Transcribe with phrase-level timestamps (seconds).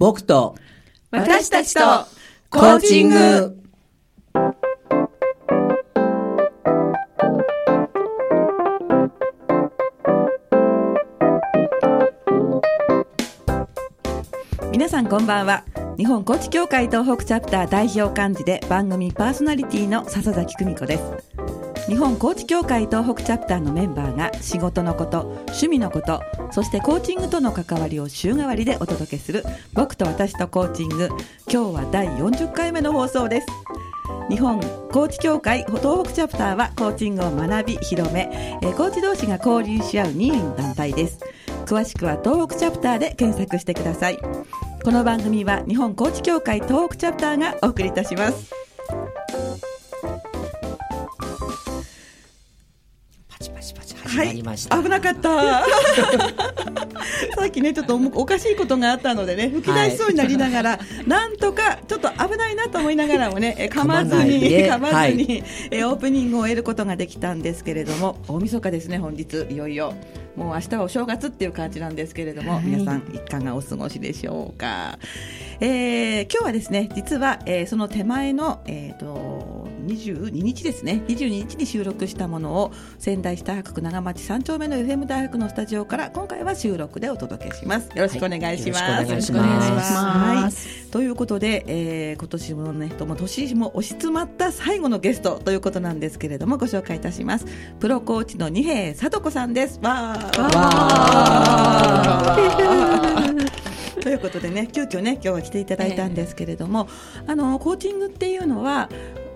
[0.00, 0.54] 僕と
[1.10, 1.80] 私たちと
[2.48, 3.56] コーチング。
[14.72, 15.64] 皆さんこんばんは。
[15.98, 21.29] 日本コーチ協会東北チャプター代表幹事で番組パーソナリティの笹崎久美子です
[21.90, 26.22] 日本コーチ協会東北チャプターのメンバーが仕事のこと趣味のこと
[26.52, 31.08] そしてコーチングとの関わりを週替わりでお届けする僕と私とコーチング。
[31.52, 33.48] 今日は第40回目の放送です。
[34.28, 34.60] 日本
[34.92, 41.18] コーチ協会東北チャプターはコーチングを学び広め、えーコーチ同士が交流し合う任意の団体です。
[41.66, 44.18] 詳しくは東北チャプターで検索してください。
[44.84, 48.59] この番組は日本コーチ協会東北チャプターがお送りいたします。
[54.16, 54.82] パチパチ始まりました。
[54.82, 55.64] 危なかった。
[57.36, 64.70] さっきねちょっとおかしいことがあったのでね吹き出しそうになりながら、なんとかちょっと危ないなと思いながらもねえ 噛まずにで。
[64.70, 65.44] 噛まずに、はい。
[65.70, 69.94] えオープニングを終えることができたんですけれども大晦日ですね本日いよいよ。
[70.36, 74.98] もう明日はお正月っていう感じなんですけれども、皆さんいかがお過ごしでしょうか、
[75.60, 81.02] えー今日はですね実は、えーその手前の、えー、と22日ですね。
[81.08, 87.88] 22日に収録したものを仙台市大白区長町3丁目の FM 大学のスタジオから今回は収録でお届けします。
[87.96, 89.92] よろしくお願いします、はいよろしくお願いします。
[89.92, 90.52] しくお願い。
[90.90, 97.46] ということで、えー今年もねとも年も押し詰まった最後のゲストということなんですけれどもご紹介いたします。
[97.78, 99.80] プロコーチの二瓶聡子さんです。
[99.82, 100.42] わー。
[100.56, 102.10] わ
[104.00, 106.88] ということでね急遽ね今日は来ていただいたんですけれども、
[107.26, 108.88] あのコーチングっていうのは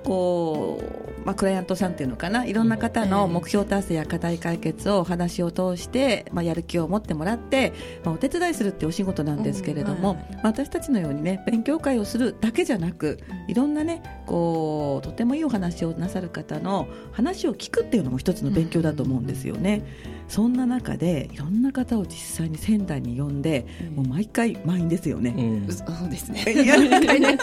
[0.04, 2.44] こう、まあ、クライアントさんっていうのかな？
[2.44, 7.72] いろんな方の目標達成や課題解決をお話を通して、まあ、やる気を持ってもらって、
[8.04, 10.16] まあ、お手伝いするってお仕事なんですけれども、うん。
[10.16, 19.82] はいまあ私たちのようにね勉強会をするだけじゃなくいろんなねこうとてもいいお話をなさる方の話を聞くっていうのも一つの勉強だと思うんですよね。
[20.28, 25.34] そんな中でいろんな方を実際に仙台に呼んで、もう毎回満員ですよね。
[25.36, 26.44] うんそうですね。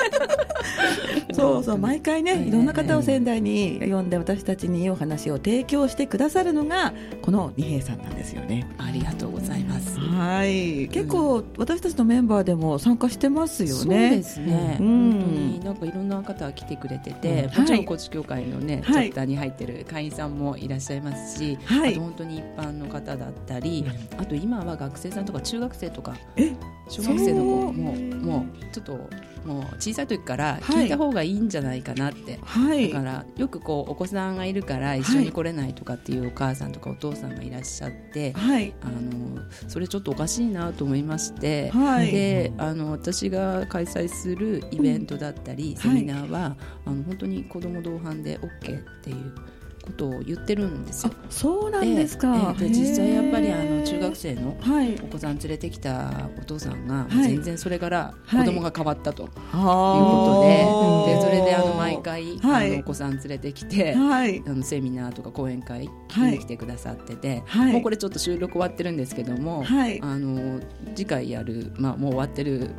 [1.33, 8.67] そうそう毎回ねいろんな方を仙台に呼んで私たちにいいお話を提供してくださるのがこの二平さんなんですよね。
[8.77, 9.99] ありがとうございます。
[9.99, 14.17] はい結構私たちのメンバーでも参加してますよそうね。
[14.17, 14.77] ですね。
[14.79, 23.85] うん本当になんかいろんな方が来てくれてて、うんはいもちろん高知協会のね、はいチャプターに入ってる会員さんもいらっしゃいますし、はいあと本当に一般の方だったり、
[24.17, 26.53] あと今は学生さんとか中学生とかえ？
[26.89, 28.93] 小学生の子ももうちょっと
[29.45, 30.61] もう小さい時からはい。
[30.61, 32.37] 聞いた方がいいんじゃないかなって。
[32.43, 32.91] はい。
[32.91, 38.73] だからよくこうお子さんがいるから一緒に来れないとかっていうお母さんとかお父さんがいらっしゃって、はい。
[38.81, 42.11] あのそれちょっとおかしいなと思いまして、はい。
[42.11, 49.33] であの私が開催するイベントだったり、セミナーは、あの本当に子ども同伴で OK っていう
[49.91, 51.13] ことを言ってるんですよ。
[51.29, 52.53] そうなんですか。
[52.57, 54.95] でで実際やっぱりあの中学生のはい。
[54.95, 57.29] お子さん連れてきたお父さんが、はい。
[57.29, 58.45] 全然それからはい。
[58.45, 60.43] 子供が変わったということ
[61.07, 62.71] で,、でそれであの毎回、はい。
[62.71, 64.41] あのお子さん連れてきて、はい。
[64.45, 67.73] あのセミナーとか講演会に来てくださってて、はい。
[67.73, 69.99] もうこれちょっと収録終わってるんですけども、はい。
[70.01, 70.59] あの
[70.95, 72.71] 次回やる、まあ、もう終わってる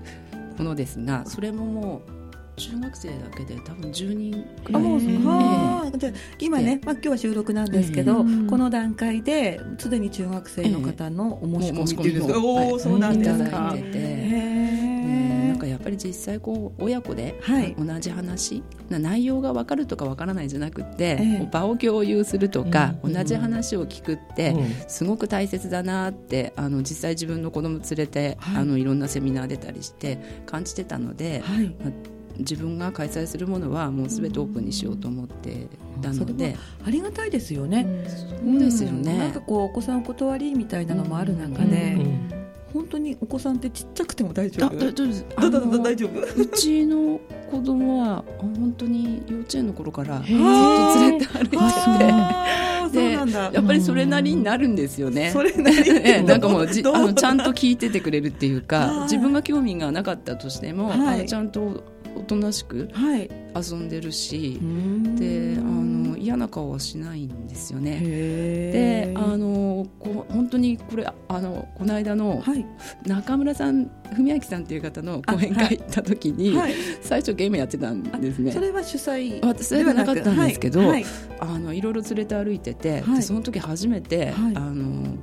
[0.59, 2.22] ものですがそれももう
[2.57, 4.83] 中学生だけで多分10人くらい。
[4.83, 8.47] あもうええはあじゃあ今ね、まあ、今日は収録なんですけど、うん。
[8.47, 13.99] この段階ですでに中学生の方のお申し込みいうんですか、込みもおおそうなんですいたかだいてて。
[13.99, 17.75] へなんかやっぱり実際こう親子ではい。
[17.79, 23.13] 同じ話、な内容が分かるとか分からないじゃなくて、え場を共有するとか、うん。
[23.13, 24.71] 同じ話を聞くって、うん。
[24.89, 31.75] すごく大切だなってあの実際自分の子供連れて、はいい、あのいろんなセミナー出たりして感じてたので、はい。
[31.83, 31.93] まあ
[32.43, 35.69] 自分が開催するものはもうすべてオープンにしようと思って
[36.01, 37.87] たので、ありがたいですよね、
[38.45, 39.13] そうですよね。
[39.13, 42.29] うんなんかこうお子さんお断りみたいなのもある中で、うん。
[42.73, 44.79] 本当にお子さんってちっちゃくても大丈あ夫？
[44.79, 45.27] だ大丈夫です。
[45.37, 46.43] だだだあの大丈夫？
[46.43, 51.63] うちの子供はあ本当に幼稚園の頃からずっと連れて歩いてて。
[52.93, 53.25] でや
[53.59, 55.31] っぱりそれなりになるんですよね。
[55.33, 55.53] それ
[56.23, 56.95] なんかもうじどう？
[56.95, 58.65] あのちゃんと聞いててくれるっていうはい。
[58.65, 60.99] か自分が興味がなかったとしても、はい。
[60.99, 61.85] あのちゃんと
[62.17, 63.31] おとなしくはい。
[63.55, 65.17] 遊んでるしう、ん。
[65.17, 68.01] であの嫌な顔はしないんですよね。
[68.01, 72.67] であのこう本当にこれあのこの間のはい。
[73.07, 76.75] 中村さん文明さんっていう方の講演会行った時に、はい。
[77.03, 78.53] 最初ゲームやってたんですね。
[78.53, 78.61] そ。
[78.61, 81.05] れは主催私それはなかったんですけど、はいはい。
[81.41, 83.17] あのいろいろ連れて歩いてて、はい。
[83.17, 84.57] でその時初めて、はい。
[84.57, 85.17] あの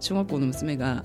[0.00, 1.04] 小学校の娘が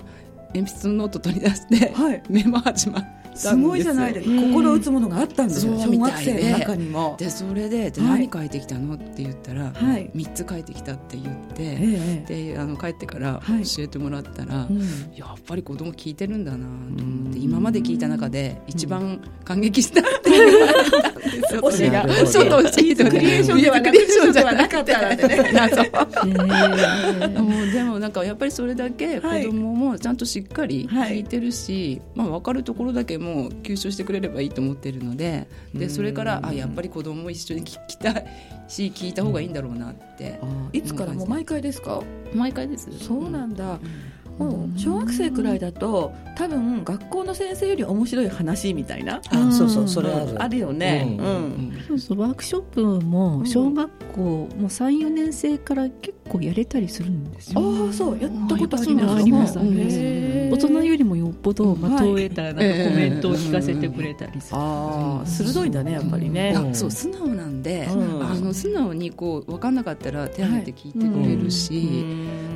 [0.54, 2.22] 鉛筆のノート取り出して、はい。
[2.28, 4.42] メモ始まっすごいじゃないですか。
[4.42, 5.78] 心打つものがあったんですよ。
[5.78, 7.16] そう小学生の中にも。
[7.18, 8.28] でそれでではい。
[8.28, 8.94] 何書いてきたの？
[8.94, 10.10] って言ったら、はい。
[10.14, 13.64] 3つ書いてきたって言って、ええであの帰ってからはい。
[13.64, 14.80] 教えてもらったら、うん。
[15.14, 16.58] やっぱり子供聞いてるんだな
[16.96, 21.60] と思って今まで聞いた中で一番感激したって言われたんですよ。
[21.70, 22.06] 教えが。
[22.26, 25.82] ちょっと教えてクリエーションではなくクリエーションじゃななかったなんてね謎。
[27.42, 31.12] もうでもなんかやっぱりそれだけ子はい供もちゃんとしっかりはい。
[31.12, 38.26] 聞いてるし、まあ、分かるところだけもう吸収してくれればいいと思ってるのででそれからあやっぱり子供も一緒に聞きたい
[38.68, 40.38] し聞いた方がいいんだろうなって。
[40.72, 42.02] いつからもう毎回ですか？
[42.34, 42.88] 毎回です。
[42.98, 43.78] そうなんだ、
[44.38, 44.48] うん。
[44.48, 50.42] もう小学生くらいだと多分学校の先生より面白い話みたいなあそうそうそれある。
[50.42, 51.16] あるよね。
[51.18, 51.68] ううん。
[51.68, 57.60] ん、そうそうワークショップも小学校もう34年生から結構やれたりするんですよ。
[57.60, 59.12] ああそうやったことあります。
[59.12, 59.98] あありますあります。
[60.52, 62.08] 大人よりもよっぽど、まあ、はい。
[62.08, 66.70] 投影たらなんかコメントを聞かせてくれたりする、ああ鋭いんだねやっぱりね、うん。
[66.70, 68.26] あそう素直なんで、うん。
[68.26, 72.04] あの素直にこう分かんなかったら手挙げて聞いてくれるし、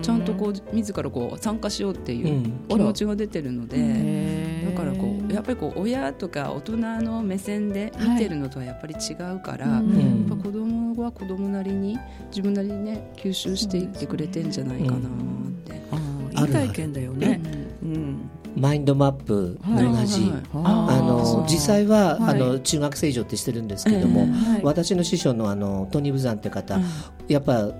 [0.02, 2.52] ちゃんとこう自らこう参加しようっていううん。
[2.68, 15.00] 気持ちが出てるので、だからこうやっぱりこう親とか大人の目線で見てるのとはやっぱり違うから、はいやうんっぱ子供は子供なりに自分なりにね吸収していってくれてんじゃないかなっ
[15.64, 15.80] て。
[15.92, 17.40] あーいい体験だよね
[17.82, 18.30] うん。
[18.56, 19.76] マインドマップと同
[20.06, 20.30] じ、はい。
[20.30, 20.40] はい。
[20.52, 22.40] あの実際は、はい。
[22.40, 24.60] あの中学生以上ってしてるんですけども、えはい。
[24.64, 26.78] 私の師匠のあのトニー・ブザンって方、
[27.28, 27.70] やっぱ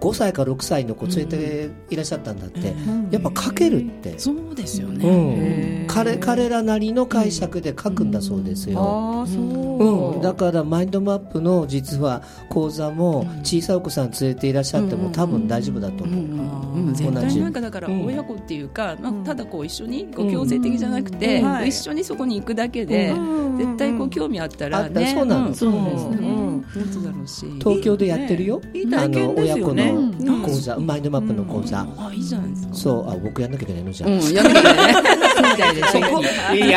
[0.00, 3.08] 5歳か6歳の子連れていらっしゃったんだって、うん。
[3.10, 5.86] やっぱ書けるって、そうですようね。
[5.88, 8.80] 彼彼らなりの解釈で書くんだそうですよ。
[8.80, 18.04] ああそう、うん、だからマインドマップの実は講座も小さいお子さん連れていらっしゃっても多分大丈夫だと思う、うんうんうん、絶対なんかだからうん。
[18.06, 19.24] 親子っていうか、まあうん。
[19.24, 23.58] ただこう一緒にこう強制的じゃなくて、一緒にそこに行くだけで、うん。
[23.58, 25.48] 絶対こう興味あったらね、そうなの。
[25.50, 25.54] ん。
[25.54, 26.64] そうですねうん。
[26.74, 27.46] 持つだろうし。
[27.58, 32.74] 東京でやってるよ、あのうん親子の講座、マインドマップの講座、あいいじゃないですか。
[32.74, 33.10] そう。
[33.10, 36.10] あ僕やんなきゃいけないのじゃん、やんなきゃいけな
[36.50, 36.72] い。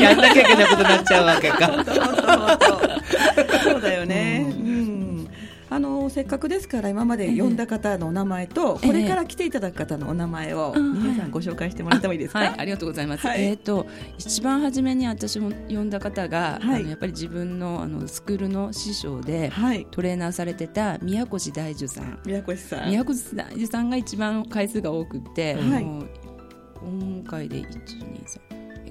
[0.00, 0.66] やんなきゃいけない。
[0.66, 1.84] ことになっちゃうわけか
[3.62, 4.46] そうだよね。
[4.48, 5.28] うん。
[5.70, 12.40] あのせっかくですから今まで呼んだ方のお名前と、ええこれから来ていただく方のお名前をうん皆さんご紹介してもらってもいいですか？
[12.40, 13.26] はい、ありがとうございます。
[13.26, 13.86] はいえっ、と
[14.18, 19.86] 一番初めに私も呼んだ方が、はいあのやっぱり自分のあのスクールの師匠で、はい。
[19.90, 22.20] トレーナーされてた宮越大樹さん。
[22.26, 22.88] 宮越さん。
[22.90, 25.86] 宮越大樹さんが一番回数が多くて、はい
[26.84, 28.42] 今回で一二三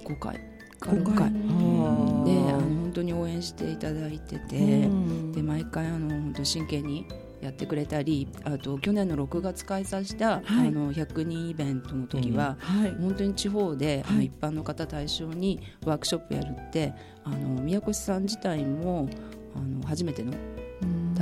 [0.06, 0.40] 五回
[0.82, 1.32] 今六回。
[1.32, 5.32] であの本当に応援していただいてて、うん。
[5.32, 7.08] で毎回あの本当真剣に
[7.42, 10.68] やってくれたりあと去年の6月開催した、はい。
[10.68, 12.92] あの100人イベントの時は、はい。
[13.00, 16.94] 本当に地方で、あのはい一般の方対象にワークショップやるって
[17.24, 19.10] あの宮越さん自体も
[19.56, 20.34] あの初めての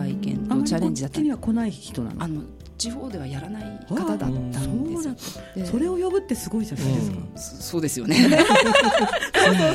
[0.04, 2.24] 体験とチャレンジだったには来ない人なの？
[2.24, 2.42] あの
[2.78, 5.16] 地方ではやらない方だったんですよ。
[5.56, 7.18] でそれを呼ぶってすごいじゃないですか。
[7.36, 8.16] そ そうですよね。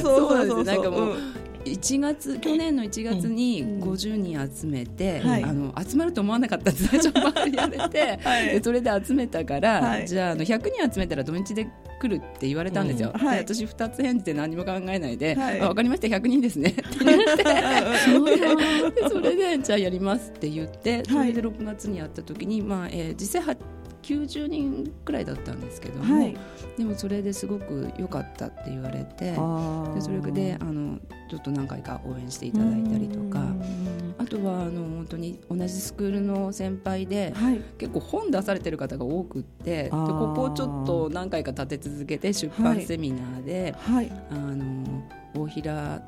[0.02, 1.18] そうそうそうなんかもううん
[1.64, 3.82] 1月去年の1月にうん。
[3.82, 5.44] 50人集めて、はい。
[5.44, 8.46] あの集まると思わなかったんです最初ばかりやめて、 はい。
[8.46, 10.08] でそれで集めたから、はい。
[10.08, 11.66] じゃああの100人集めたら土日で
[12.00, 13.26] 来るって言われたんですよ、うん。
[13.26, 13.44] はい。
[13.44, 15.60] で私2つ返事で何も考えないで、はい。
[15.60, 16.70] あ分かりました100人ですね。
[16.74, 23.56] って言ってでそれでじゃあやりますって言ってそれで6月にやった時に、まあえー実際は
[24.04, 26.36] 90人くらいだったんですけども、はい。
[26.76, 29.32] でもそれですごく良かったって言われて。
[29.32, 30.98] でそれであの
[31.30, 37.60] ちょっと何回か応援していただいたりとかうんあとはあの本当に同じスクールの先輩ではい。
[37.78, 44.12] 結構本出されてる方が多くってでここをちょっと何回か立て続けて出版セミナーで、はい。
[44.30, 45.02] あの
[45.34, 46.02] 大平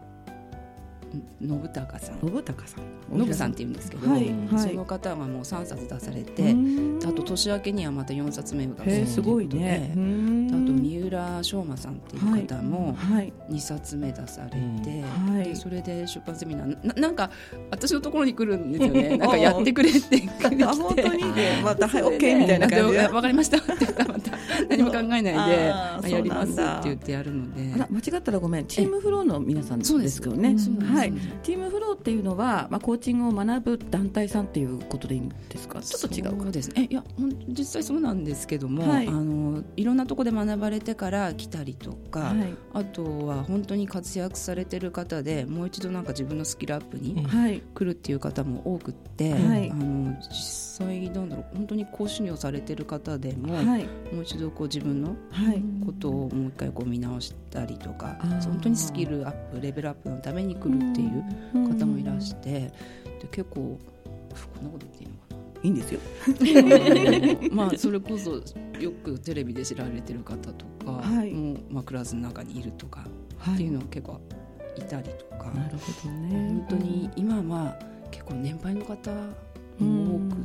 [1.40, 2.20] 信孝さん。
[2.20, 3.26] 信孝さん。
[3.26, 4.68] 信さんって言うんですけど、はいはい。
[4.68, 9.90] その方がもう3冊出されて、うんあと年明けにはまた4冊目を出すごいね。
[9.92, 13.32] あと三浦翔馬さんっていう方も、はい。
[13.50, 15.44] 2冊目出されて、はい。
[15.44, 17.30] でそれで出版セミナーななんか
[17.70, 19.16] 私のところに来るんですよね。
[19.18, 20.64] なんかやってくれって来て。
[20.64, 21.24] あ本当に？
[21.62, 22.98] またはい OK みたいな感じで。
[22.98, 24.32] でわかりましたって言ったらまた
[24.68, 27.62] 何も考えないで やりますって言ってやるので。
[27.90, 28.66] 間違ったらごめん。
[28.66, 30.56] チームフローの皆さんそうですけどね。
[30.58, 35.80] そうなんですははい、チームフローっていうのは、まあ、コーチングを学ぶ団体さんっていうことでいいんですか？
[35.80, 36.50] ちょっと違うか。
[36.50, 36.88] ですね。
[36.90, 37.04] えいや
[37.48, 39.06] 実際そうなんですけども、はい。
[39.06, 42.54] い、あのいろんなところで学ばれてから来たりとか、はい。
[42.72, 47.62] あとは本当に活躍されてる方でもう一度なんか自分のスキルアップにはい。
[47.74, 49.70] 来るっていう方も多くって、はい。
[49.70, 51.56] あの実際なんだろう。
[51.56, 53.84] 本当に講師業されてる方でも、はい。
[54.12, 55.62] もう一度こう自分のはい。
[55.84, 62.70] ことをもう一回こう見直したりとか本当にスキルアップレベルアップのために来るっていう方もいらしてで
[63.30, 63.78] 結構
[64.54, 65.36] こんなこと言っていいのかな？
[65.62, 66.00] いいんですよ。
[67.50, 68.42] まあそれこそ
[68.80, 71.32] よくテレビで知られてる方とか、はい。
[71.32, 73.06] もうまあ、クラスの中にいるとか
[73.38, 74.20] はっていうのは結構
[74.76, 76.28] いたりとか、なるほどね。
[76.28, 77.78] 本当に今は
[78.10, 79.10] 結構年配の方
[79.78, 80.36] も多く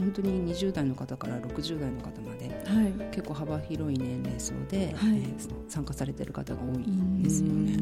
[0.00, 2.92] 本当に20代の方から60代の方まではい。
[3.14, 4.88] 結構幅広い年齢層で、はい。
[4.88, 7.76] えー参加されてる方が多いんですよね。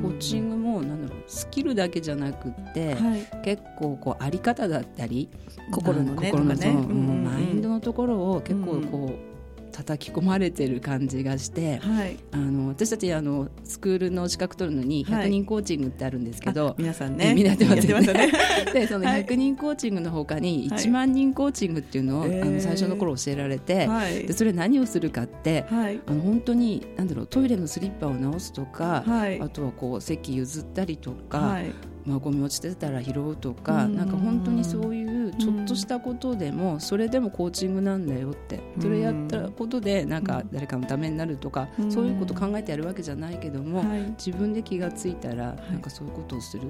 [0.00, 3.28] コーチングもなんだろうスキルだけじゃなくって、はい。
[3.44, 5.28] 結構こうあり方だったり
[5.70, 7.24] 心のね心のねうん。
[7.24, 9.37] マインドのところを結構こう、
[9.78, 12.16] 叩き込まれてる感じがして、はい。
[12.32, 15.26] あの私たちあのスクールの資格取るのにはい。
[15.26, 17.32] 100人コーチングってあるんですけど、あ皆さんね。
[17.34, 18.06] みんなやってますよね。
[18.06, 18.32] やって
[18.66, 19.24] ま でそのはい。
[19.24, 20.80] 100人コーチングのほかにはい。
[20.80, 22.42] 1万人コーチングっていうのを、えー。
[22.42, 24.26] あの最初の頃教えられて、はい。
[24.26, 26.00] でそれ何をするかってはい。
[26.06, 29.40] あの本当になんだろうトイレのスリッパを直すとか、はい。
[29.40, 31.66] あとはこう席譲ったりとか、はい。
[32.04, 33.96] まあ、ゴミ落ちてたら拾うとかうん。
[33.96, 38.60] なんか本当にそういうちょっとしたことでもそれでもコーチングなんだよって。
[38.80, 41.92] それやったことでなんか誰かのためになるとかうん。
[41.92, 44.00] そういうこと考えてやるわけじゃないけどもはい。
[44.18, 46.62] 自分で気がついたらなんかそういうことをする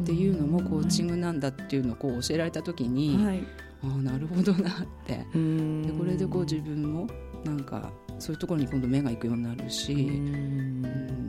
[0.00, 3.42] っていうのもコーチングなんだっていうのをこう教えられた時にはい。
[3.82, 4.72] ああなるほどなっ
[5.06, 5.26] て。
[5.34, 5.82] うん。
[5.82, 7.06] でこれでこう自分も
[7.44, 9.92] なんかそういうところに今度目が行くようになるし。
[9.92, 10.82] うん。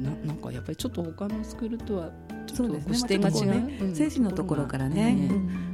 [0.03, 2.11] ななんかやっぱりちょっと他のスクールとは
[2.47, 5.29] ちょっと視点が違う、ね精神のところからね。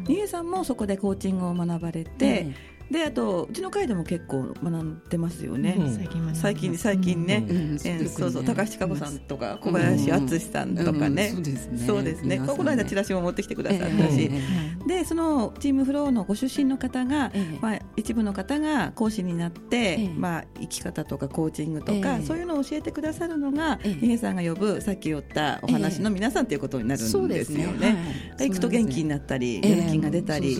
[0.07, 0.27] うん。
[0.27, 2.47] さんもそこでコーチングを学ばれて、
[2.91, 5.95] であとうちの会でも結構学んでますよね、うん。
[5.95, 7.57] 最近は最近最近ね、うん。
[7.57, 10.25] えーそうそう高橋千佳子さんとか小林うん。
[10.25, 11.77] 敦さんとかね、うん。
[11.77, 12.39] そうですね。
[12.39, 14.41] この間チラシも持ってきてくださったし、え
[14.85, 14.87] え。
[14.87, 17.59] でそのチームフローのご出身の方が、ええ。
[17.61, 20.09] まあ、一部の方が講師になって、ええ。
[20.09, 22.25] まあ、生き方とかコーチングとか、ええ。
[22.25, 23.93] そういうのを教えてくださるのが、ええ。
[23.93, 27.79] 二平さんが呼ぶさっき言ったお話の皆さんということになるんですよね。
[27.79, 27.87] ね。
[28.37, 29.77] はい行くと元気になったり、ええ。
[29.77, 30.57] やる気が出たり、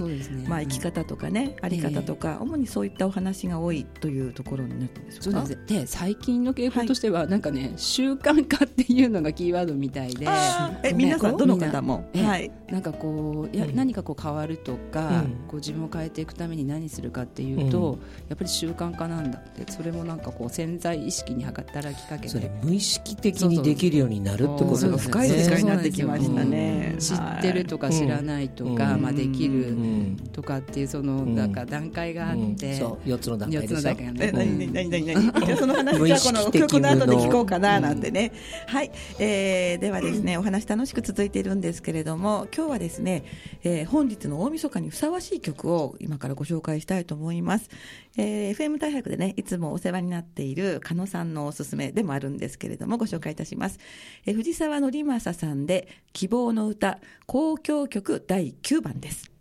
[0.47, 5.23] まあ、生き方とかね、あり方とか、主にそういったお話が多いというところになるんでしょか？
[5.23, 5.65] そううです。
[5.65, 10.25] で最近の傾向としては、なんかね習慣化っていうのがキーワードみたいで。
[10.25, 12.23] さんどの方みも、ええ。
[12.23, 13.75] はい、なんかこういや、うん。
[13.75, 15.31] 何かこう変わるとか、うん。
[15.47, 17.99] こう自分を変えていくために何するかっていうと、
[18.29, 22.51] やっぱり習慣化なんだってそれもなんかこう潜在意識に働きかけそれて。
[22.63, 25.11] 無意識的にできるようになるってことそうですね。
[25.11, 26.95] 深い世界になってきましたね。
[26.99, 29.01] 知ってるとか知らないとか、うん。
[29.01, 30.17] まあ、できうるん。
[30.33, 31.35] とかっていうそのん。
[31.35, 34.73] なんか段階があって、うんそう4つの段階4つのでしょ段階がね、え何うん。
[34.73, 38.31] 何何何何じゃあその話無意じゃあこの曲の後で聞こうかななんてね、
[38.67, 43.23] はい、えー、ではですねお話楽しく続いているんですけれども今日はですね、
[43.63, 47.69] えー、本日の大晦日にふさわしい曲を今からご紹介したいと思います、
[48.17, 53.79] えー、FM 大白でねいつもお世話になっている加野さんのおすすめでもあるんですけれどもご紹介いたします、
[54.25, 59.31] えー、藤沢則正さんで希望の歌交響曲第9番です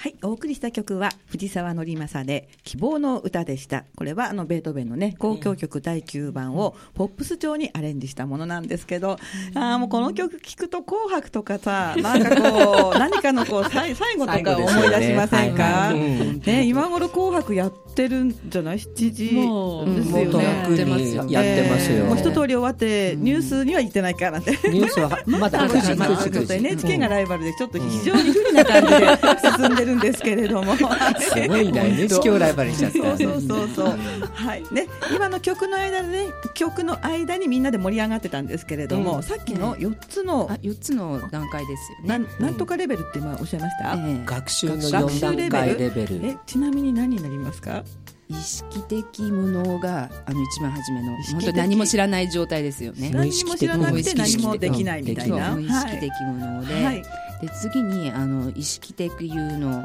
[0.00, 3.84] はい、お送りした曲は藤沢則正で希望の歌でした。
[3.96, 9.18] これはあのベートーベンのね、交響曲第9番をポップス調にアレンジしたものなんですけど、
[9.56, 15.64] ああ、もうこの曲聴くと紅白とかさ、 なんかこう、何かのこう、最最後とか思い出しませんか？
[15.64, 16.00] はいはい。
[16.00, 19.32] うんね、今頃紅白やってるんじゃない ?7 時。
[19.32, 20.64] もうですよもうとっね。
[20.64, 24.52] くにやってますよ、もう一通り終わって、ニュースには行ってないかなって。
[24.70, 29.18] ニュースはまだ9 時まあ9時ちょっと9時 NHK がライバルでちょっと非常に不利な感じで
[29.58, 30.76] 進んでるんですけれども。
[30.76, 33.98] すごいな NHK をライバルにしちゃったそうそうそうそう。
[34.32, 34.64] はい。
[34.72, 42.08] ね、今の曲の間でね、曲の間にみんなで盛り上がってたんですけれども、うんさっきの4つのあ、4つの段階ですよね。
[42.08, 47.84] なんなんとかレベルって今おっしゃいました、ええ学習の学4習段レベル階レベルえちなみに何になりますか
[48.30, 53.10] 意識的無能があの一番初めの本当に何も知らない状態ですよね。
[53.10, 55.54] 何無意識的も知らなくて何もできないみたいな。
[55.54, 57.02] 無意識的無能で、はい。
[57.02, 59.84] で次にあの意識的有能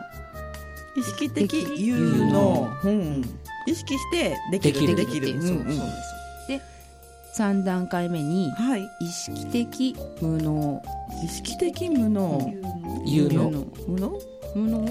[0.96, 1.96] 意識的有
[2.28, 2.70] 能。
[2.84, 3.24] うん。
[3.66, 4.96] 意識してできる。
[4.96, 5.42] できる。
[5.42, 5.80] そうそうです。
[6.50, 6.62] で
[7.38, 8.82] 3段階目にはい。
[9.00, 10.82] 意識的無能
[11.24, 12.54] 意識的無能。
[13.06, 13.50] 有能？
[13.88, 14.12] 無能？
[14.54, 14.86] 無能？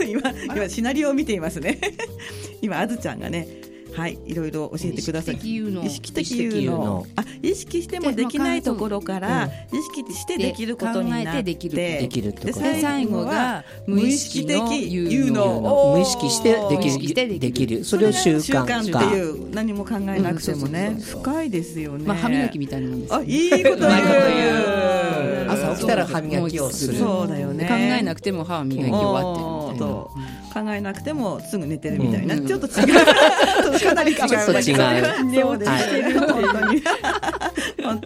[0.08, 0.22] 今
[0.54, 1.78] 今シナリオを見ていますね。
[2.62, 3.48] 今あずちゃんがね
[3.92, 5.36] はいいろいろ教えてください。
[5.36, 6.68] 意識的
[7.16, 12.62] あ意識してもできないところから意識してできることになって考えてできるできるでこと。
[12.62, 17.40] で最後が無意識的有能無意識してでき無意識してるできる。
[17.40, 17.84] できる。
[17.84, 20.96] それを習習慣慣化っていう何も考えなくてもね。
[21.00, 22.04] 深いですよね。
[22.06, 23.14] まあ歯磨きみたいなもんです。
[23.14, 24.90] あいいこと言う。
[25.50, 26.98] 朝起きたら歯磨きをする。
[26.98, 27.66] そうだよね。
[27.66, 32.46] 考えなくても歯を磨き終わってるみたいなおー考えなくてもすぐ寝てるみたいな、うん。
[32.46, 33.78] ちょっと違う。
[33.78, 34.18] かなり違う。
[34.18, 34.44] ちょっと違う。
[34.44, 35.02] そうですはい。
[35.02, 36.29] 本当に本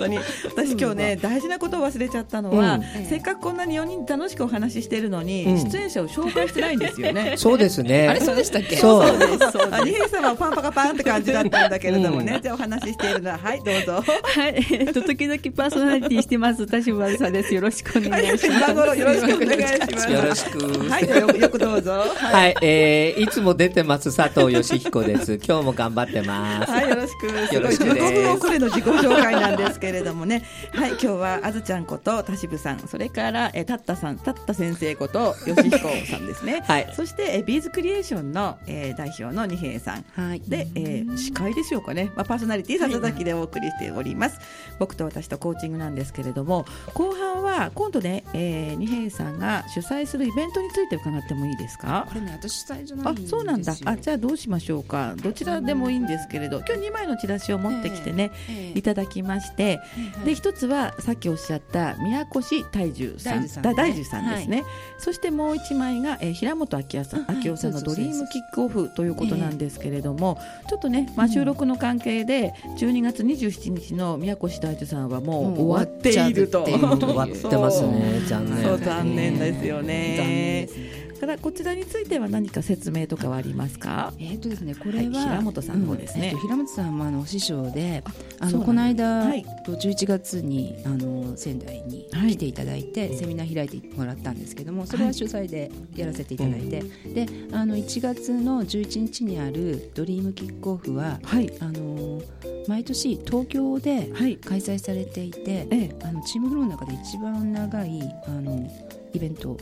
[0.05, 0.19] 当に。
[0.45, 3.07] 私今日ね大事なことを忘れちゃったのは、うん。
[3.07, 5.71] せっかくこんなに4人楽しくお話ししてるのに、うん。
[5.71, 7.35] 出演者を紹介してないんですよね。
[7.37, 8.09] そうですね。
[8.11, 8.77] あれそうでしたっけ？
[8.77, 9.03] そう。
[9.03, 14.05] あ二平さんはパンパカパンって感じだったんだけれどもね、じゃあお話ししているのははいどうぞ。
[14.23, 16.67] はい、えっと時々パーソナリティしてます。
[16.67, 17.55] 田島さんです。
[17.55, 18.47] よろしくお願いします。
[18.47, 20.11] 今頃よろしくお願いします。
[20.11, 20.59] よろしく。
[20.91, 22.05] はいじゃあよよくどうぞ。
[22.15, 25.39] はい、えー、いつも出てます佐藤義彦です。
[25.45, 26.71] 今日も頑張ってます。
[26.71, 27.29] はい、よろしく。
[27.29, 28.07] すごいよろしくです。
[28.07, 30.43] 15分遅れの自己紹介なんですけれどもね。
[30.73, 36.63] はい、今日はあずちゃんこと田渋さん、それからえたったさん、たった先生こと吉彦さんですね。
[36.67, 36.93] はい。
[36.97, 40.05] そしてえビーズクリエーションの、えー代表の二平さん。
[40.15, 40.41] はい。
[40.47, 44.39] で、えー司会でしょうかね、まあ、パーソナリティ笹崎でお送りしております、
[44.79, 52.07] 僕と私とコーチングなんですけれども後半は今度ね、えー、二平さんが主催するイベントについて伺ってもいいですか？
[52.09, 53.75] これね私主催じゃないあそうなんだ。
[53.85, 55.15] あじゃあどうしましょうか。
[55.23, 59.81] どちらでもいいんですけれど今日2枚のチラシを持ってきてね、ええいただきまして、はい
[60.25, 63.43] で一つはさっきおっしゃった宮越大樹さん。
[63.43, 63.71] 大樹さんね。
[63.71, 64.65] だ大樹さんですね、
[64.99, 70.39] そしてもう一枚が、えー平本明夫さん,、はい明夫さんのドリームキックオフということなんですけれども、
[70.69, 76.65] ちょっとね、まあ、収録の関係で12月27日の宮越大樹さんはもう終わっていると。
[76.65, 78.21] 終わっちゃうっていう 終わってますね。
[78.27, 78.63] 残念。
[78.65, 80.77] そう残念ですよ残念ねです。
[80.77, 84.13] ねからこちらについては何か説明とかはありますか？
[84.19, 86.21] えーとですね、これは、はい平本さんの方ですね。
[86.21, 88.03] うんえっと平本さんもあのお師匠で
[88.41, 89.45] あのこの間、はい。
[89.65, 92.33] と11月にあの仙台にはい。
[92.33, 96.83] 来ていただいて、セミナー開いてもらったんですけどもそれは主催でやらせていただいて、
[97.15, 101.53] であの1月の11日にある「ドリームキックオフは」はい。
[101.61, 102.21] あの
[102.67, 104.37] 毎年東京ではい。
[104.39, 105.97] 開催されていて、ええ。
[106.03, 108.69] あのチームフローの中で一番長いあの
[109.13, 109.57] イベント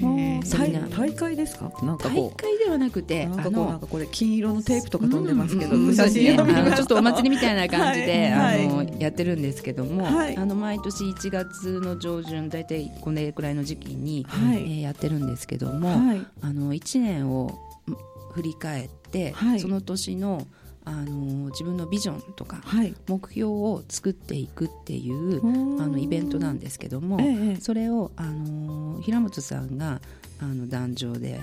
[0.00, 1.70] 大会ですか？
[1.82, 10.36] なんか大こ会ではなくてうなんかこうあのなんかこれ金色のテープとか飛んでますけど、うん写真を見まちょっとお祭りみたいな感じで、はいあのやってるんですけども、はい。
[10.36, 14.58] あの毎年1月の上旬大体これくらいの時期に、はい。
[14.58, 16.26] えーやってるんですけども、はい。
[16.40, 17.96] あの1年をん
[18.34, 19.60] 振り返って、はい。
[19.60, 20.46] その年の
[20.88, 22.94] あの自分のビジョンとかはい。
[23.08, 25.36] 目標を作っていくっていう
[25.78, 30.00] ああのイベントなんですけども、ええそれをあの平本さんが
[30.40, 31.40] あの壇上で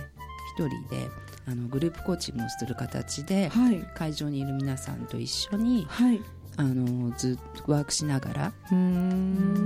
[0.58, 1.08] 一人で
[1.48, 3.80] あのグループコーチングをする形ではい。
[3.94, 6.20] 会場にいる皆さんと一緒にはい。
[6.58, 8.54] あのずっとワークしながら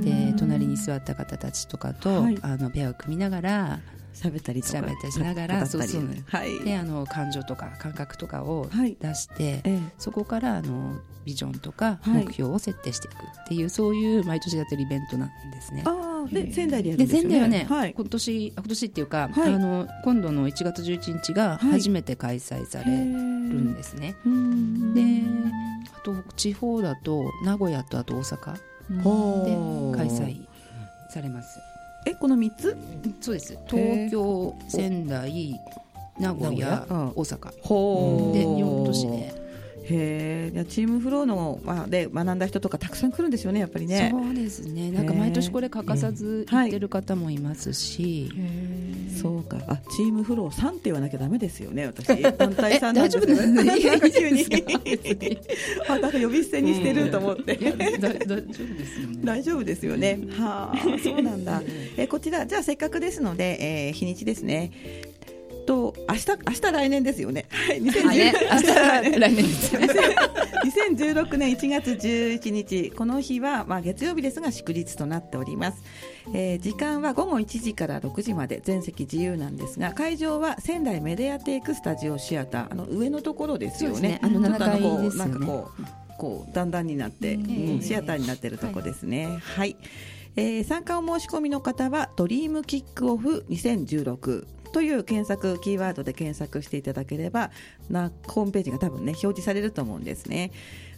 [0.02, 2.38] で隣に座った方たちとかと、はい。
[2.42, 3.80] あのペアを組みながら
[4.13, 6.04] 喋ったりとか喋ったりしながらそうそう。
[6.28, 6.60] はい。
[6.60, 8.98] であの感情とか感覚とかをはい。
[9.00, 9.80] 出して、ええ。
[9.98, 12.26] そこからあのビジョンとかはい。
[12.26, 15.84] 目標を設定していくっていう、そういう毎年やってるイベントなんですね。
[15.86, 17.30] ああで仙台でやるでんですよね。
[17.30, 17.93] 仙台はね、はい。
[17.93, 19.54] 今年今年っていうか、はい。
[19.54, 21.72] あの今度の1月11日がはい。
[21.72, 24.15] 初めて開催されるんですね。
[24.93, 25.24] で
[25.95, 30.45] あと地方だと名古屋とあと大阪で開催
[31.12, 31.60] されます。
[32.06, 32.78] えこの三つ？
[33.22, 33.58] そうです。
[33.68, 35.60] 東京仙台
[36.20, 37.54] 名古屋大阪。
[37.62, 39.34] ほで4都市で
[39.91, 44.10] へえじゃあチームフローの、まあ、で学んだ人とかたくさん来るんですよねやっぱりね。
[44.12, 44.91] そうですね。
[44.91, 48.32] なんか毎年これ欠かさず行ってる方もいますし、
[49.21, 49.58] そうか。
[49.67, 52.08] あチームフローさんって言わなきゃダメですよね私。
[52.21, 53.73] 団体さん大丈夫ですなんか
[54.10, 59.19] 急にいいですあなんか呼び捨てにしてると思って、大丈夫ですよね。
[59.23, 60.19] 大丈夫ですよね。
[60.38, 61.62] はあ、 そうなんだ。
[61.97, 64.71] えーこちらじゃあせっかくですので、えー日にちですね。
[65.70, 67.46] と明日明日来年ですよね。
[67.52, 68.34] はい、2010あね。
[68.52, 72.90] 明日来年です2016年1月11日。
[72.90, 75.84] この日はまあ月曜日ですが祝日となっております、
[76.34, 78.62] えー時間は午後1時から6時まで。
[78.64, 82.72] 全席自由なんですが会場は仙台メディアテイクスタジオシアター。
[82.72, 84.02] あの上のところですよね。
[84.02, 84.20] ね。
[84.24, 85.32] あのちょっと7階こうですよね。
[85.32, 85.84] なんかこう
[86.18, 89.38] こう段々になって、うんシアターになってるとこですね。
[89.40, 89.78] はい、
[90.36, 97.52] えー参加お申し込みの方はドリームキックオフ2016という検索キーワードで検索していただければ
[97.90, 100.52] なホームページが多分ね表示されると思うんですね。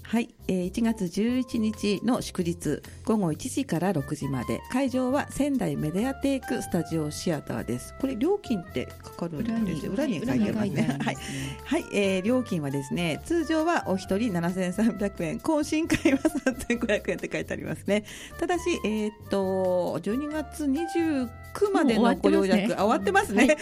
[0.04, 4.62] はい、えー、1月11日の祝日午後1時から6時まで。
[4.70, 7.96] 会場は仙台メディアテイクスタジオシアターです。
[7.98, 10.98] これ料金ってかかるんですよ裏に書いてますね。
[11.00, 11.16] はい、
[11.64, 11.86] はい。
[11.94, 18.04] えー、料金はですね通常はお一人7300円懇親会は3500円って書いてありますね。
[18.38, 21.30] ただしえっ、と12月29
[21.74, 22.74] までのご予約。
[22.74, 23.58] 終わってますね、ね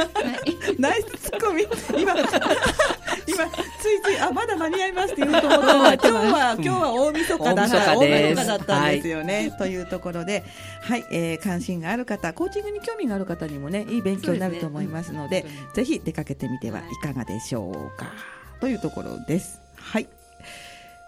[0.78, 1.66] ナイスツッコミ。
[2.00, 2.14] 今
[3.26, 3.46] 今
[3.80, 10.44] ついついあまだ間に合いますって言うと思ったら今日は 今日は大晦日だった大晦日だったんですよね、はい、というところで
[10.82, 18.12] はい、えー、関心がある方コーチングに興味がある方にもねいい勉強になると思いますので、ぜひ出かけてみてはいかがでしょうか、
[18.60, 19.60] というところです。
[19.76, 20.08] はい。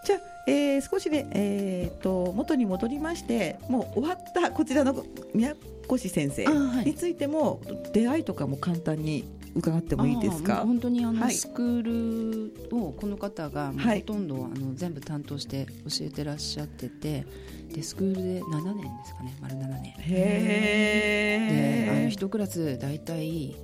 [0.05, 5.55] じゃあえー、少しで、えーと、元に戻りましてもう終わったこちらの宮
[5.95, 6.47] 越先生
[6.85, 7.61] についても、
[7.93, 10.57] 出会いとかも簡単に伺ってもいいですか？
[10.67, 17.27] 本当にあの、はい、スクールをこの方がほとんど、あの全部担当して教えてらっしゃってて
[17.73, 19.95] でスクールで7年ですかね丸7年。
[19.99, 23.57] へであの一クラス大体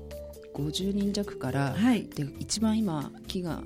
[0.55, 3.63] 50人弱から、はい、で一番今期が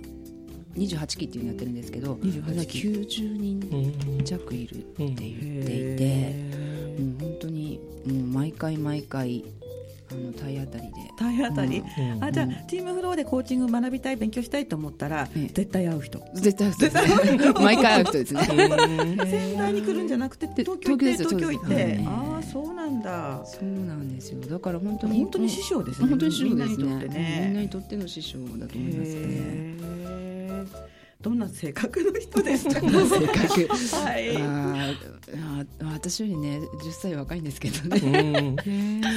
[0.77, 6.35] 28期っていうのやってるんですけど90人弱いるって言っていて、
[6.99, 7.19] うん、
[8.57, 9.45] 回毎回
[10.11, 10.95] あの体当たりで。
[11.19, 16.23] 体当たり、うん、あじゃあ、チームフローでコーチング学びたい勉強したいと思ったら、絶対会う人。
[16.35, 18.41] 絶対会う人毎回会う人ですね。
[19.27, 23.43] 仙台に来るんじゃなくて東京行って東京行って、ああそうなんだ。
[23.45, 24.41] そうなんですよ。
[24.41, 26.09] だから本当に本当に師匠ですね。
[26.09, 27.43] 本当に師匠ですね。
[27.47, 29.77] みんなにとっての師匠だと思いますね
[31.21, 32.75] どんな性格の人ですか？
[32.81, 33.67] 性格？
[33.97, 34.95] はい、あ
[35.95, 38.55] 私よりね10歳若いんですけどね、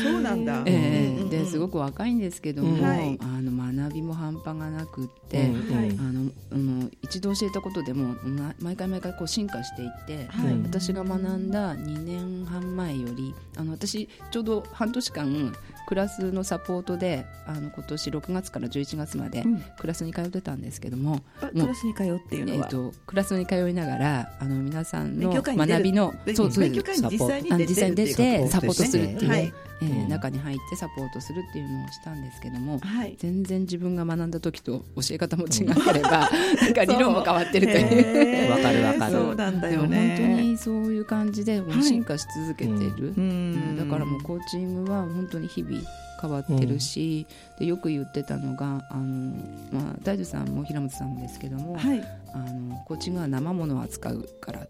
[0.04, 8.16] そうなんだ、えー、ですごく若いんですけども、はい、あの学びも半端がなくって、あのあの一度教えたことでも
[8.60, 15.54] 毎回毎回こう進化していって、はい、私が学んだ2年半前よりあの私ちょうど半年間
[15.90, 19.44] クラスのサポートであの今年6月から11月まで
[19.80, 36.30] クラスに通ってたんですけども、うん、クラスに通うっていうのは、えーと、クラスに通いながらあの皆さんの学びのそうそう実際に実際に出てサポートするっていう、はいえー、中に入ってサポートするっていうのをしたんですけども、はい、全然自分が学んだ時と教え方も違ければ
[36.62, 38.52] なんか理論も変わってるという。
[38.52, 39.12] わかるわかる。
[39.12, 40.18] そうなんだよね。
[40.20, 45.82] 本当にそういう感じで進化し続けてる、はい、だからもうコーチングは本当に日々
[46.22, 49.36] 変わってるし、うん、でよく言ってたのがあの、
[49.72, 54.68] まあ、大樹さんも平本さんもですけども、はい、あのコーチングは生ものを扱うから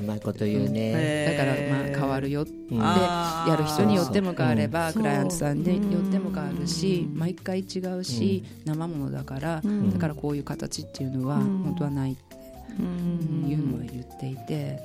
[0.00, 12.34] うまいこと言うね、うん、だからまあ変わるよって、うん、やる人によっても変われば、クライアントさんによっても変わるし、毎回違うし、生ものだから、だからこういう形っていうのは本当はないって
[12.76, 14.80] いうのは言っていて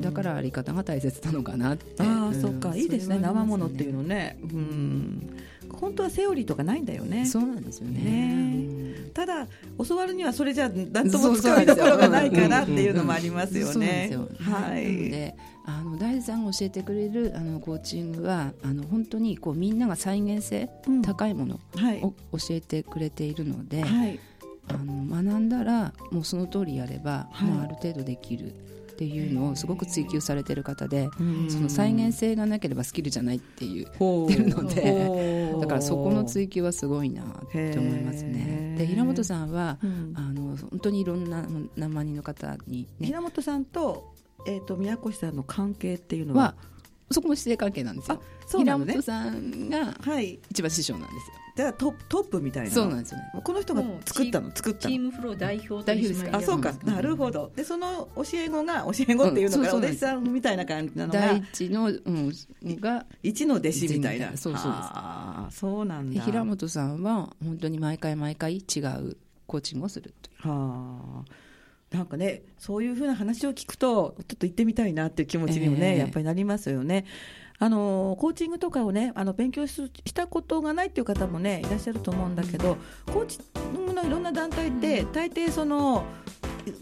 [0.00, 2.02] だからあり方が大切なのかなって。
[2.02, 2.74] ああ、そっか。
[2.74, 3.18] いいですね。
[3.20, 4.36] 生ものっていうのね。
[4.42, 5.36] うん
[5.74, 7.26] 本当はセオリーとかないんだよね。
[7.26, 8.64] そうなんですよね。
[9.14, 9.46] ただ
[9.86, 14.16] 教わるにはそれじゃ何とも使うところがないからっていうのもありますよね。
[14.40, 15.10] はい。
[15.10, 20.68] であの大地さんが教えてくれるあのコーチングはあの本当にこうみんなが再現性
[21.02, 21.60] 高いもの
[22.02, 24.20] を教えてくれているので、はい。
[24.68, 28.54] あの学んだらもうその通りやれば、はい、まあ、ある程度できる
[28.94, 31.10] っていうのをすごく追求されてる方で
[31.48, 38.76] その再現性がなければスキルじゃないって言ってるのでだからそこの追求はすごいなって思いますね。
[38.78, 41.44] で平本さんは、うん、あの本当にいろんな
[41.76, 44.14] 何万人の方に、ね、平本さんと,、
[44.46, 46.56] えーと、宮越さんの関係っていうのは
[47.14, 48.20] そこも姿勢関係なんですよ。
[48.46, 49.94] そうなのね、平本さんが
[50.50, 51.20] 一番師匠なんですよ。
[51.56, 52.70] じゃあトトップみたいな。
[52.70, 53.24] そうなんですよね。
[53.44, 54.50] この人が作ったの？
[54.52, 56.38] 作ったチームフロー代表代表ですか？
[56.38, 56.72] あそうか。
[56.84, 57.52] なるほど。
[57.54, 61.20] でその教え子が教え子っていうのが、お弟子さんみたいな感じなのが？
[61.20, 62.32] 第一の、うん、
[62.80, 64.36] が一の弟子みたいな。
[64.36, 65.84] そうそうですそう。
[65.84, 66.20] なんだ。
[66.22, 71.30] 平本さんは本当に毎回毎回違うコーチングをするはあ
[71.94, 77.04] なんかねそういうふうな話を聞くとちょっと行ってみたいなっていう気持ちにもね、えー、やっぱりなりますよね。
[77.60, 82.76] あのコーチングとかをねあの勉強したことがないっていう方もねいらっしゃると思うんだけど
[83.06, 83.38] コーチ
[83.78, 86.04] ングのいろんな団体って大抵その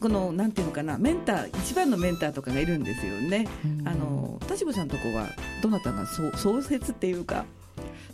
[0.01, 3.47] このなんていうのかなメンター一番のメンターとかがいるんですよね。
[3.85, 5.29] あの田渋さんのとこは
[5.63, 7.45] どなたが創創設っていうか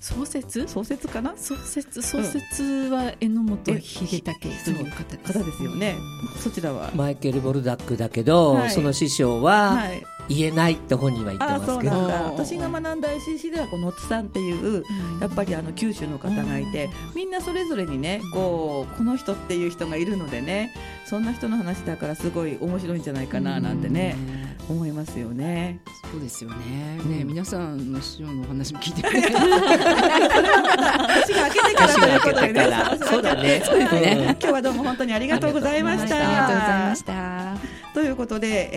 [0.00, 0.66] 創設？
[0.68, 1.34] 創設かな？
[1.37, 2.02] 創設？
[2.02, 5.96] 創設は榎本秀武という方ですよね、
[6.38, 14.84] そちらはマイケル・ボルダックだけど、はい、その師匠は、はい言えないって本人は言ってますけど私が学んだ ICC ではこの津さんっていう、
[15.20, 20.74] やっぱりあの九州の方がいて、みんなそれぞれにねこうこの人っていう人がいるのでね
[21.06, 24.16] そんな人の話だからすごい面白いんじゃないかななんてね、
[24.68, 25.81] 思いますよね。
[26.11, 26.98] そうですよね。
[27.04, 29.22] ね、皆さんの師匠のお話も聞いてね。
[33.04, 33.62] そうだね。
[33.64, 34.37] そうですね。
[34.40, 36.16] 今日はどうも本当にありがとうございました。
[36.16, 37.27] ありがとうございました。
[37.98, 38.70] ということで、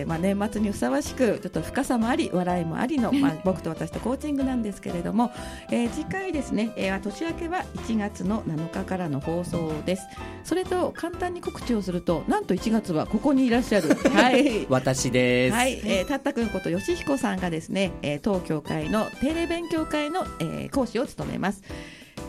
[0.00, 5.32] えーまあ、年末にふさわしくちょっと深さもあり笑いもありの、まあ、僕と私とコーチングなんですけれども、
[5.70, 10.06] えー、次回ですね、えー、年明けは1月の7日からの放送です。
[10.44, 15.80] それと簡単に告知をするとなんと1月はここにいらっしゃる、 はい、私です、はい。
[15.82, 21.62] えー、たったくんこと吉彦さんがですね、えー、当協会の定例勉強会の、えー、講師を務めます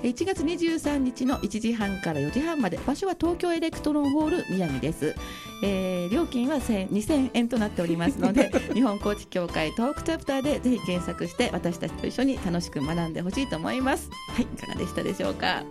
[0.03, 5.15] 1月23日の1時半から4時半まで場所は東京エレクトロンホール宮城です、
[5.63, 14.09] えー、料金は2000円となっておりますので 日本コーチ協会トークチャプターでぜひ検索して私たちと一緒に楽しく学んでほしいと思います。
[14.29, 15.63] はいいかがでしたでしょうか？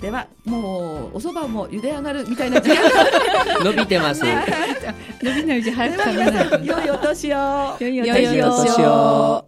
[0.00, 2.90] ではもうお蕎麦も茹で上がるみたいな時間が。
[3.64, 4.44] 伸びてます、 ね、
[5.22, 7.76] 伸びないうち早く食べない良いお年を。
[7.80, 9.40] 良いお年を